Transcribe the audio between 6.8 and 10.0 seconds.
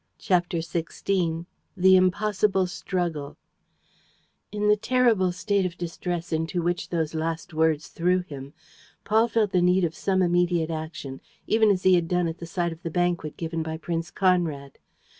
those last words threw him, Paul felt the need of